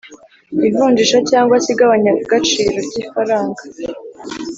[0.67, 3.63] ivunjisha cyangwa se igabanyagaciro ry’ifaranga